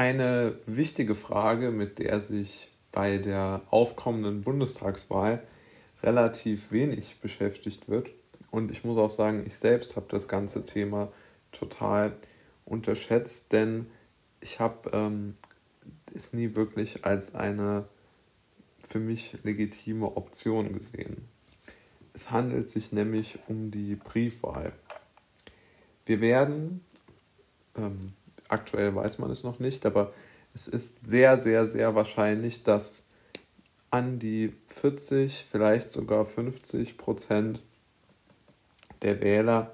[0.00, 5.42] Eine wichtige Frage, mit der sich bei der aufkommenden Bundestagswahl
[6.02, 8.08] relativ wenig beschäftigt wird.
[8.50, 11.12] Und ich muss auch sagen, ich selbst habe das ganze Thema
[11.52, 12.16] total
[12.64, 13.88] unterschätzt, denn
[14.40, 15.36] ich habe ähm,
[16.14, 17.84] es nie wirklich als eine
[18.78, 21.28] für mich legitime Option gesehen.
[22.14, 24.72] Es handelt sich nämlich um die Briefwahl.
[26.06, 26.82] Wir werden,
[27.76, 28.14] ähm,
[28.50, 30.12] aktuell weiß man es noch nicht, aber
[30.54, 33.04] es ist sehr, sehr, sehr wahrscheinlich, dass
[33.90, 37.62] an die 40, vielleicht sogar 50 Prozent
[39.02, 39.72] der Wähler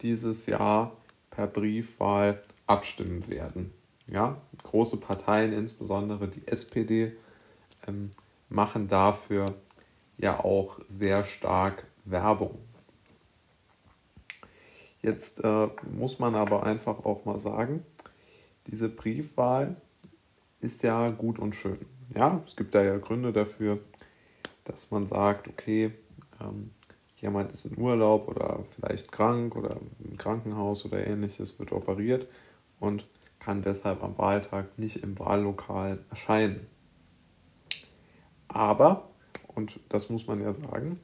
[0.00, 0.96] dieses Jahr
[1.30, 3.72] per Briefwahl abstimmen werden.
[4.06, 7.12] Ja, große Parteien, insbesondere die SPD,
[7.86, 8.10] ähm,
[8.48, 9.54] machen dafür
[10.18, 12.58] ja auch sehr stark Werbung.
[15.02, 17.84] Jetzt äh, muss man aber einfach auch mal sagen,
[18.68, 19.76] diese Briefwahl
[20.60, 21.78] ist ja gut und schön.
[22.14, 23.80] Ja, es gibt da ja Gründe dafür,
[24.64, 25.92] dass man sagt, okay,
[26.40, 26.70] ähm,
[27.16, 32.28] jemand ist in Urlaub oder vielleicht krank oder im Krankenhaus oder ähnliches, wird operiert
[32.78, 33.06] und
[33.40, 36.66] kann deshalb am Wahltag nicht im Wahllokal erscheinen.
[38.46, 39.08] Aber,
[39.54, 41.00] und das muss man ja sagen,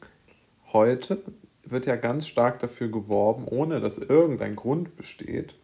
[0.72, 1.22] heute
[1.70, 5.56] wird ja ganz stark dafür geworben, ohne dass irgendein Grund besteht,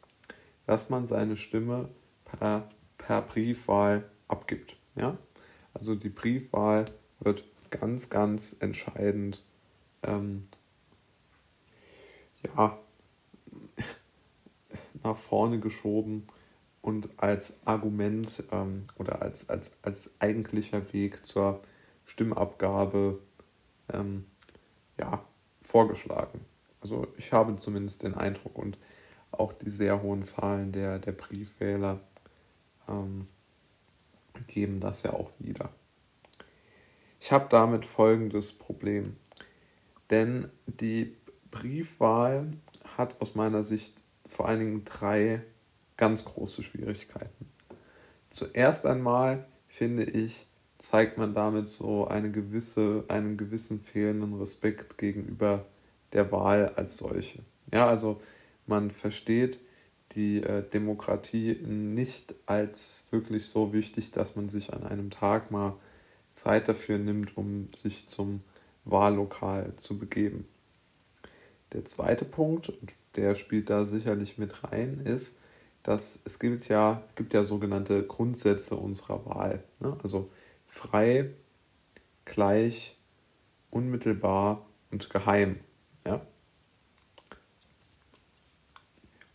[0.66, 1.88] dass man seine Stimme
[2.24, 4.76] per, per Briefwahl abgibt.
[4.96, 5.16] Ja?
[5.72, 6.84] Also die Briefwahl
[7.20, 9.42] wird ganz, ganz entscheidend
[10.02, 10.46] ähm,
[12.46, 12.78] ja,
[15.02, 16.26] nach vorne geschoben
[16.82, 21.62] und als Argument ähm, oder als, als, als eigentlicher Weg zur
[22.04, 23.18] Stimmabgabe
[23.92, 24.26] ähm,
[24.98, 25.24] ja,
[25.64, 26.40] vorgeschlagen.
[26.80, 28.78] Also ich habe zumindest den Eindruck und
[29.32, 31.98] auch die sehr hohen Zahlen der, der Briefwähler
[32.88, 33.26] ähm,
[34.46, 35.70] geben das ja auch wieder.
[37.20, 39.16] Ich habe damit folgendes Problem.
[40.10, 41.16] Denn die
[41.50, 42.50] Briefwahl
[42.96, 43.94] hat aus meiner Sicht
[44.26, 45.42] vor allen Dingen drei
[45.96, 47.48] ganz große Schwierigkeiten.
[48.30, 50.46] Zuerst einmal finde ich,
[50.84, 55.64] zeigt man damit so eine gewisse, einen gewissen fehlenden Respekt gegenüber
[56.12, 57.38] der Wahl als solche.
[57.72, 58.20] Ja, also
[58.66, 59.58] man versteht
[60.12, 65.74] die äh, Demokratie nicht als wirklich so wichtig, dass man sich an einem Tag mal
[66.34, 68.42] Zeit dafür nimmt, um sich zum
[68.84, 70.46] Wahllokal zu begeben.
[71.72, 72.74] Der zweite Punkt,
[73.16, 75.38] der spielt da sicherlich mit rein, ist,
[75.82, 79.64] dass es gibt ja, gibt ja sogenannte Grundsätze unserer Wahl.
[79.80, 79.96] Ne?
[80.02, 80.28] Also
[80.74, 81.30] frei,
[82.24, 82.98] gleich,
[83.70, 85.60] unmittelbar und geheim.
[86.04, 86.26] Ja?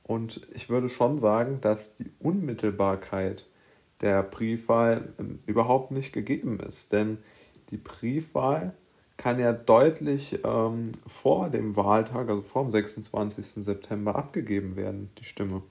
[0.03, 3.47] Und ich würde schon sagen, dass die Unmittelbarkeit
[4.01, 6.91] der Briefwahl ähm, überhaupt nicht gegeben ist.
[6.91, 7.19] Denn
[7.69, 8.73] die Briefwahl
[9.15, 13.63] kann ja deutlich ähm, vor dem Wahltag, also vor dem 26.
[13.63, 15.63] September, abgegeben werden, die Stimme.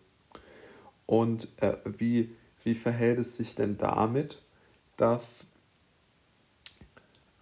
[1.04, 2.34] Und äh, wie,
[2.64, 4.42] wie verhält es sich denn damit,
[4.96, 5.52] dass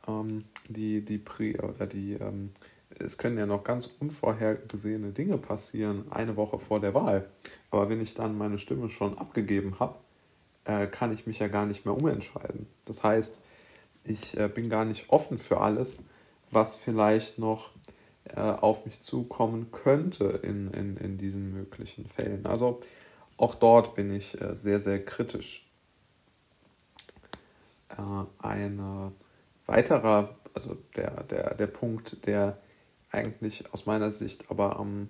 [0.09, 2.51] ähm, die, die Pri oder die ähm,
[2.99, 7.29] es können ja noch ganz unvorhergesehene Dinge passieren, eine Woche vor der Wahl.
[7.71, 9.97] Aber wenn ich dann meine Stimme schon abgegeben habe,
[10.65, 12.67] äh, kann ich mich ja gar nicht mehr umentscheiden.
[12.85, 13.41] Das heißt,
[14.05, 16.03] ich äh, bin gar nicht offen für alles,
[16.51, 17.71] was vielleicht noch
[18.25, 22.47] äh, auf mich zukommen könnte in, in, in diesen möglichen Fällen.
[22.47, 22.81] Also
[23.37, 25.69] auch dort bin ich äh, sehr, sehr kritisch.
[27.91, 29.13] Äh, ein
[29.67, 32.59] weiterer, also der, der, der Punkt, der
[33.11, 35.09] eigentlich aus meiner Sicht aber ähm,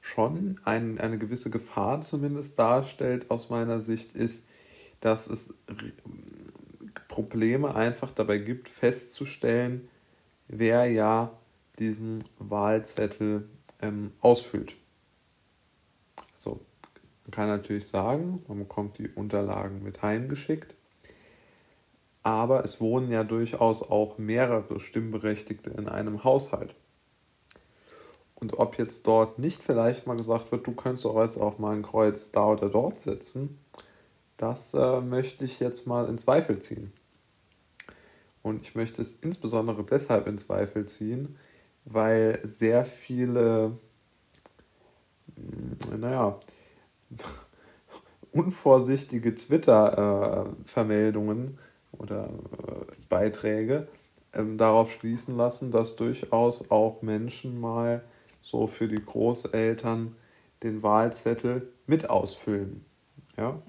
[0.00, 4.44] schon ein, eine gewisse Gefahr zumindest darstellt, aus meiner Sicht, ist,
[5.00, 5.54] dass es
[7.08, 9.88] Probleme einfach dabei gibt, festzustellen,
[10.48, 11.32] wer ja
[11.78, 13.48] diesen Wahlzettel
[13.80, 14.76] ähm, ausfüllt.
[16.34, 16.60] Also
[17.24, 20.74] man kann natürlich sagen, man bekommt die Unterlagen mit heimgeschickt
[22.22, 26.74] aber es wohnen ja durchaus auch mehrere Stimmberechtigte in einem Haushalt.
[28.34, 31.76] Und ob jetzt dort nicht vielleicht mal gesagt wird, du könntest auch jetzt auch mal
[31.76, 33.58] ein Kreuz da oder dort setzen,
[34.36, 36.92] das äh, möchte ich jetzt mal in Zweifel ziehen.
[38.42, 41.38] Und ich möchte es insbesondere deshalb in Zweifel ziehen,
[41.84, 43.78] weil sehr viele,
[45.36, 46.40] hm, naja,
[48.32, 51.50] unvorsichtige Twitter-Vermeldungen äh,
[51.92, 53.88] oder äh, Beiträge
[54.32, 58.02] ähm, darauf schließen lassen, dass durchaus auch Menschen mal
[58.40, 60.16] so für die Großeltern
[60.62, 62.84] den Wahlzettel mit ausfüllen.
[63.36, 63.60] Ja?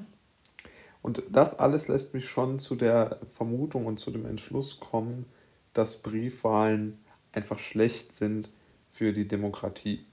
[1.01, 5.25] Und das alles lässt mich schon zu der Vermutung und zu dem Entschluss kommen,
[5.73, 7.03] dass Briefwahlen
[7.33, 8.49] einfach schlecht sind
[8.89, 10.05] für die Demokratie.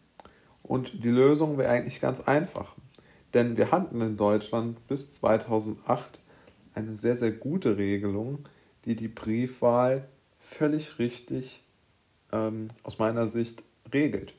[0.63, 2.75] Und die Lösung wäre eigentlich ganz einfach.
[3.35, 6.21] Denn wir hatten in Deutschland bis 2008
[6.75, 8.41] eine sehr, sehr gute Regelung,
[8.85, 10.09] die die Briefwahl
[10.39, 11.63] völlig richtig
[12.33, 13.63] ähm, aus meiner Sicht
[13.93, 14.35] regelt.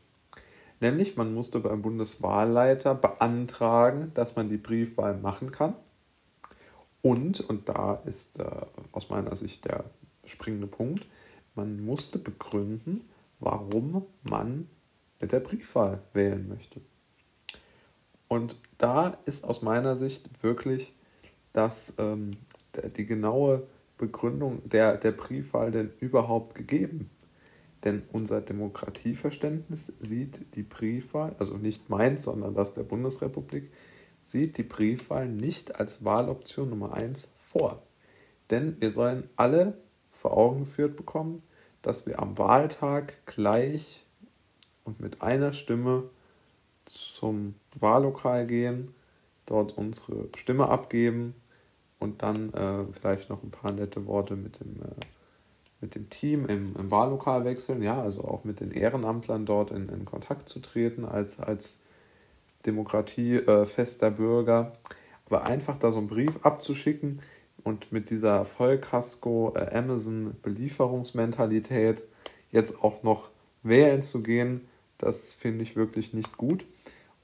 [0.79, 5.75] Nämlich, man musste beim Bundeswahlleiter beantragen, dass man die Briefwahl machen kann.
[7.03, 8.45] Und, und da ist äh,
[8.91, 9.85] aus meiner Sicht der
[10.25, 11.05] springende Punkt,
[11.55, 13.01] man musste begründen,
[13.39, 14.67] warum man
[15.19, 16.81] mit der Briefwahl wählen möchte.
[18.27, 20.95] Und da ist aus meiner Sicht wirklich
[21.53, 22.37] das, ähm,
[22.95, 23.67] die genaue
[23.97, 27.09] Begründung der, der Briefwahl denn überhaupt gegeben.
[27.83, 33.71] Denn unser Demokratieverständnis sieht die Briefwahl, also nicht meins, sondern das der Bundesrepublik,
[34.25, 37.81] sieht die Briefwahl nicht als Wahloption Nummer 1 vor.
[38.49, 39.77] Denn wir sollen alle
[40.11, 41.41] vor Augen geführt bekommen,
[41.81, 44.05] dass wir am Wahltag gleich
[44.83, 46.03] und mit einer Stimme
[46.85, 48.93] zum Wahllokal gehen,
[49.45, 51.33] dort unsere Stimme abgeben
[52.01, 55.05] und dann äh, vielleicht noch ein paar nette Worte mit dem, äh,
[55.81, 59.87] mit dem Team im, im, Wahllokal wechseln, ja, also auch mit den Ehrenamtlern dort in,
[59.87, 61.79] in Kontakt zu treten als, als
[62.65, 64.73] demokratiefester äh, Bürger.
[65.27, 67.21] Aber einfach da so einen Brief abzuschicken
[67.63, 69.85] und mit dieser Vollkasko äh,
[72.51, 73.29] jetzt auch noch
[73.61, 76.65] wählen zu gehen, das finde ich wirklich nicht gut.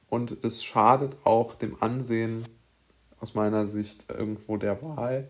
[0.07, 2.45] Und es schadet auch dem Ansehen
[3.19, 5.27] aus meiner Sicht irgendwo der Wahl.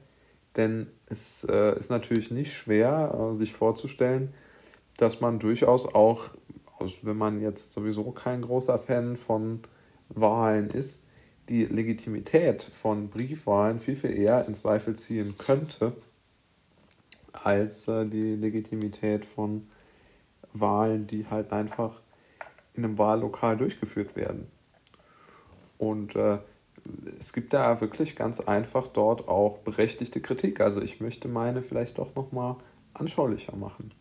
[0.56, 4.34] Denn es äh, ist natürlich nicht schwer, äh, sich vorzustellen,
[4.98, 6.31] dass man durchaus auch,
[6.80, 9.62] also wenn man jetzt sowieso kein großer Fan von
[10.10, 11.01] Wahlen ist,
[11.50, 15.94] die Legitimität von Briefwahlen viel, viel eher in Zweifel ziehen könnte,
[17.31, 19.68] als äh, die Legitimität von
[20.54, 22.01] Wahlen, die halt einfach
[22.74, 24.48] in einem Wahllokal durchgeführt werden.
[25.78, 26.40] Und äh,
[27.19, 30.62] es gibt da wirklich ganz einfach dort auch berechtigte Kritik.
[30.62, 32.56] Also ich möchte meine vielleicht doch nochmal
[32.94, 33.92] anschaulicher machen.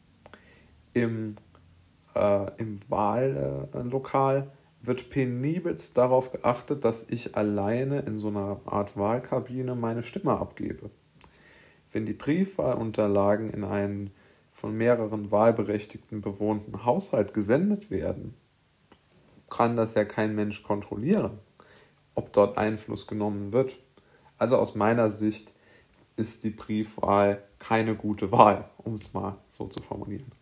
[0.93, 1.35] Im,
[2.15, 4.51] äh, im Wahllokal
[4.83, 10.91] wird penibelst darauf geachtet, dass ich alleine in so einer Art Wahlkabine meine Stimme abgebe.
[11.93, 14.11] Wenn die Briefwahlunterlagen in einen
[14.53, 18.35] von mehreren Wahlberechtigten bewohnten Haushalt gesendet werden,
[19.51, 21.39] kann das ja kein Mensch kontrollieren,
[22.17, 23.79] ob dort Einfluss genommen wird.
[24.39, 25.55] Also aus meiner Sicht
[26.17, 30.33] ist die Briefwahl keine gute Wahl, um es mal so zu formulieren.